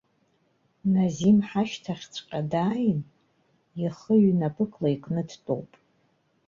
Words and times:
Назим 0.95 1.37
ҳашьҭахьҵәҟьа 1.47 2.39
дааин, 2.51 2.99
ихы 3.81 4.13
ҩнапыкла 4.23 4.89
икны 4.95 5.21
дтәоуп. 5.29 5.71